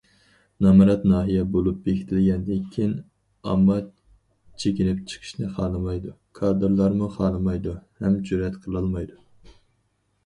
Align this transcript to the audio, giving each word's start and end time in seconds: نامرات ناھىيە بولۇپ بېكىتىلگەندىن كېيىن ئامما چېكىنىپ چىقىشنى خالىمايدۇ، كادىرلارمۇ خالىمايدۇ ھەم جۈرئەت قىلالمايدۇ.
نامرات 0.65 1.03
ناھىيە 1.09 1.41
بولۇپ 1.55 1.83
بېكىتىلگەندىن 1.87 2.63
كېيىن 2.77 2.95
ئامما 3.51 3.77
چېكىنىپ 4.63 5.05
چىقىشنى 5.13 5.53
خالىمايدۇ، 5.59 6.17
كادىرلارمۇ 6.41 7.11
خالىمايدۇ 7.21 7.79
ھەم 8.03 8.21
جۈرئەت 8.31 8.61
قىلالمايدۇ. 8.67 9.23